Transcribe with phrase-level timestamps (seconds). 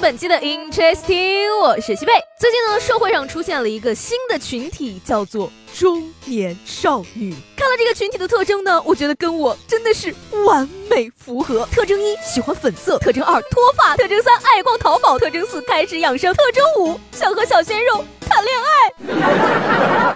[0.00, 2.12] 本期的 Interesting，我是西贝。
[2.38, 7.34] 最近呢，社会上出现了一个新的群体，叫做中年少女。
[7.56, 10.14] 看了这个群体的特征呢，我觉得跟我真的是
[10.46, 11.66] 完美符合。
[11.72, 18.92] 特征一，喜欢粉色；特征二，脱发；特征三，爱逛淘宝；特征四，开始养生；特征五，想和小鲜肉谈恋爱。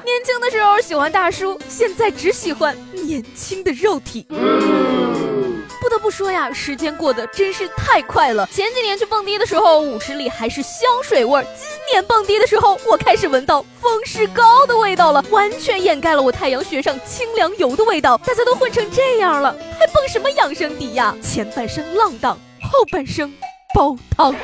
[0.05, 4.27] 年轻的时候喜欢大叔，现在只喜欢年轻的肉体。
[6.13, 8.47] 说呀，时间过得真是太快了。
[8.53, 18.19] 前几年去蹦迪的时候，舞池里还是香水味儿；今年蹦迪的时候，我开始闻到风湿膏的味道了，完全掩盖了我太阳穴上清凉油的味道。
[18.19, 21.17] 大家都混成这样了，还蹦什么养生迪呀？
[21.23, 22.39] 前半生浪荡，
[22.71, 23.33] 后半生
[23.75, 24.35] 煲汤。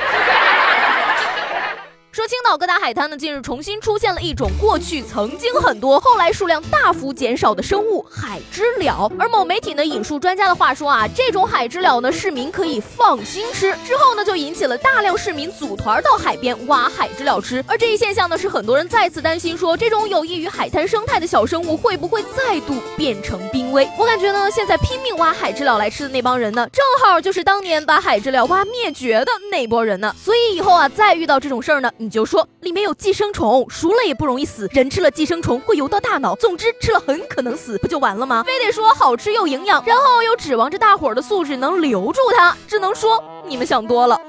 [2.11, 9.09] 说青岛各大海滩呢，近日重新出现了一种过去曾经很多，后来数量大幅减少的生物——海知了。
[9.19, 13.75] 而某媒体呢引述专家的话说啊，这种海知了呢，市民可以放心吃。
[13.85, 17.63] 之后呢，就引起了大量市民组团到海边挖海知了吃。
[17.67, 23.87] 而这一现象呢，是很多人再次担心说，这种有益于海滩生态的小生物会不会再度变成濒危？
[23.99, 30.11] 我感觉呢，现在拼命挖海知了来吃的那帮人呢，正好就是当年把海知了挖灭绝的那波人呢。
[30.19, 32.09] 所以以后啊，再遇到这种事儿呢，你。
[32.09, 34.67] 就说里面有寄生虫，熟了也不容易死。
[34.71, 38.43] 人吃了寄生虫会游到大脑，总之吃了很可能死，不就完了吗？
[38.45, 44.19] 非得说好吃又营养，然后又指望着大伙儿的素质能留住它，只能说你们想多了。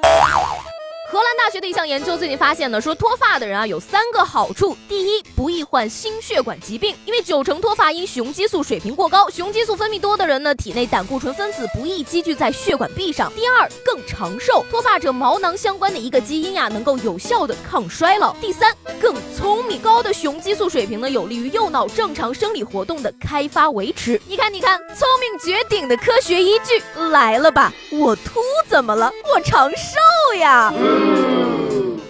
[1.11, 24.21] 荷兰大学的一项研究最近发现呢，说脱发的人啊有三个好处：第一，不易患心血管疾病，因为九成脱发因雄激素水平过高，雄激素分泌多的人呢，体内胆固醇分子不易积聚在血管壁上；第二，更长寿，脱发者毛囊相关的一个基因呀，能够有效的抗衰老；第三，更聪明，高的雄激素水平呢，有利于右脑正常生理活动的开发维持。
[24.29, 26.81] 你看，你看，聪明绝顶的科学依据
[27.11, 27.73] 来了吧？
[27.91, 29.11] 我秃怎么了？
[29.35, 30.73] 我长寿呀！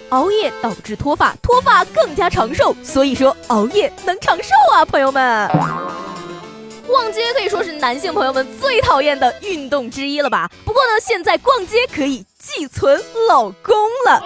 [0.09, 5.49] 熬夜导致脱发，脱发更加长寿，所以说熬夜能长寿啊，朋友们。
[6.85, 10.51] 逛街可以说是男性朋友们最讨厌的运动之一了吧？
[10.65, 13.73] 不过呢，现在逛街可以寄存老公
[14.05, 14.21] 了。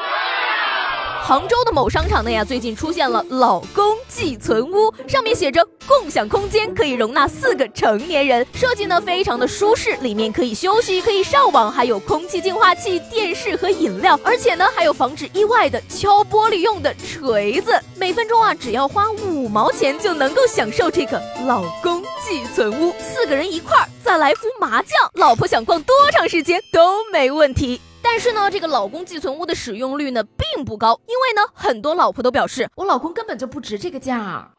[1.28, 27.82] 杭州的某商场内呀，最近出现了老公寄存屋，上面写着共享空间可以容纳四个成年人，设计呢非常的舒适，里面可以休息，可以上网，还有空气净化器、电视和饮料，而且呢还有防止意外的敲玻璃用的锤子，每分钟啊只要花五毛钱就能够享受这个老公寄存屋，四个人一块儿再来副麻将，老婆想逛多长时间都没问题。
[28.16, 34.50] 但是呢，这个老公寄存屋的使用率呢并不高，因为呢，很多老婆都表示，我老公根本就不值这个价。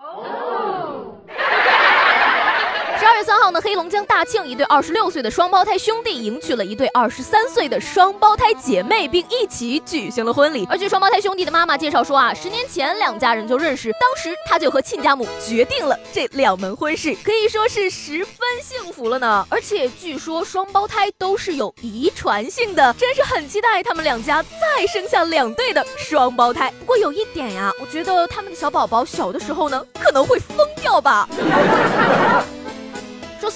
[3.07, 10.67] 十二月三号呢，黑龙江大庆一对二十六岁的双胞胎兄弟迎娶了一对二十三岁的双胞胎姐妹，并一起举行了婚礼。
[10.69, 19.47] 而据双胞胎兄弟的妈妈介绍说啊，十年前两家人就认识，当时他就和亲家母决定了这两门婚事，可以说是十分幸福了呢。
[19.49, 26.75] 而且据说双胞胎都是有遗传性的，真是很期待他们两家再生下两对的双胞胎。
[26.81, 31.29] 不过有一点呀，我觉得他们的小宝宝小的时候呢，可能会疯掉吧。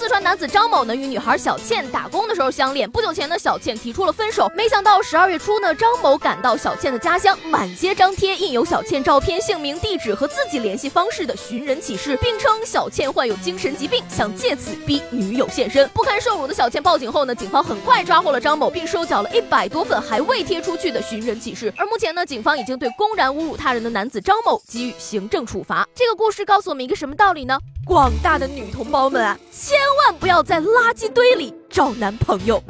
[0.00, 15.86] 四川男子张某呢与女孩小倩打工的时候相恋，不久前呢小倩提出了分手，没想到十二月初呢张某赶到小倩的家乡，满街张贴印有小倩照片、姓名、地址和自己联系方式的寻人启事，并称小倩患有精神疾病，想借此逼女友现身。
[15.90, 21.70] 不堪受辱的小倩报警后呢，警方很快抓获了张某，并收缴了一百多份还未贴出去的寻人启事。
[21.76, 25.86] 而目前呢，警方已经对公然侮辱他人的男子张某给予行政处罚。
[25.94, 27.58] 这个故事告诉我们一个什么道理呢？
[27.90, 32.62] 广大的女同胞们啊，千万不要在垃圾堆里找男朋友。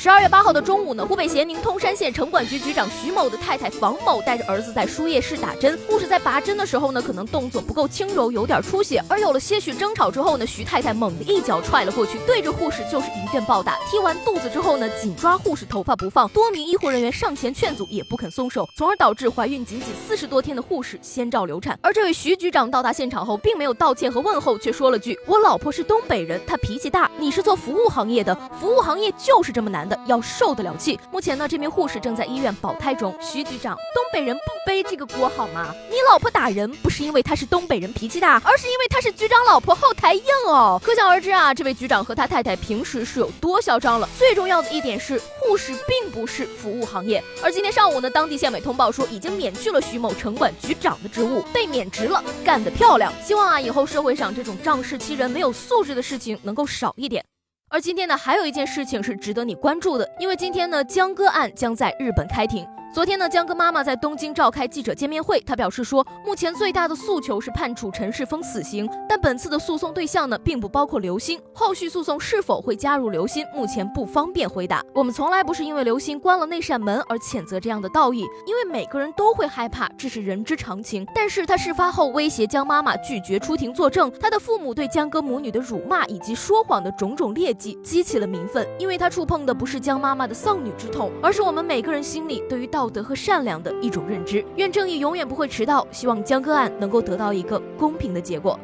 [0.00, 9.04] 十二月八号的中午呢，湖北咸宁通山县城管局局长徐某的太太房某带着儿子在输液室打针，护士在拔针的时候呢，可能动作不够轻柔，有点出血。
[9.10, 13.76] 而有了些许争吵之后呢，徐太太猛地一脚踹了过去，对着护士就是一阵暴打。
[13.90, 21.78] 踢完肚子之后呢，紧抓护士头发不放，多名医护人员上前劝阻，也不肯松手，从而导致怀孕仅仅四十多天的护士先兆流产。
[21.82, 27.10] 而这位徐局长到达现场后，并没有道歉和问候，却说了句：“我老婆是东北人，她脾气大。
[27.18, 30.98] 你是做服务行业的，服务行业就是这么难。”的要受得了气。
[31.10, 33.14] 目前呢，这名护士正在医院保胎中。
[33.20, 35.74] 徐局长，东北人不背这个锅好吗？
[35.90, 40.80] 你老婆打人不是因为她是东北人脾气大，而是因为她是局长老婆后台硬哦。
[40.82, 44.08] 可想而知啊，这位局长和他太太平时是有多嚣张了。
[44.16, 47.22] 最重要的一点是，护士并不是服务行业。
[47.42, 53.12] 而今天上午呢，当地县委通报说，已经免去了徐某城管局长的职务，被免职了，干得漂亮。
[53.24, 57.24] 希望啊，以后社会上这种仗势欺人、没有素质的事情能够少一点。
[57.72, 62.66] 而今天呢，还有一件事情是值得你关注的，因为今天呢，江歌案将在日本开庭。
[62.92, 74.82] 昨天呢，江歌妈妈在东京召开记者见面会，她表示说，目前最大的诉求是判处陈世峰死刑，但本次的诉讼对象呢，并不包括刘鑫，后续诉讼是否会加入刘鑫，目前不方便回答。
[74.92, 81.06] 我们从来不是因为刘鑫关了那扇门而谴责这样的道义，因为每个人都会害怕，这是人之常情。
[81.14, 92.79] 但是他事发后威胁江妈妈拒绝出庭作证，他的父母对江歌母女的辱骂以及说谎的种种劣迹，激起了民愤，因为他触碰的不是江妈妈的丧女之痛，而是我们每个人心里对于道。
[92.80, 95.86] 道德和善良的一种认知，愿正义永远不会迟到。
[95.90, 98.58] 希望江歌案能够得到一个公平的结果。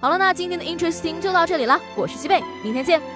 [0.00, 3.15] 好了，那今天的 Interesting 就到这里了，我是西贝，明天见。